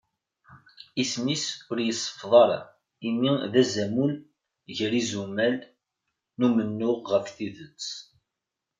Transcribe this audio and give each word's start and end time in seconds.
Isem-is 1.01 1.45
ur 1.69 1.77
iseffeḍ 1.81 2.33
ara 2.43 2.59
imi 3.07 3.31
d 3.51 3.53
azamul 3.61 4.13
gar 4.75 4.93
yizumal 4.97 5.55
n 6.37 6.39
umennuɣ 6.47 6.99
ɣef 7.13 7.27
tidet. 7.35 7.85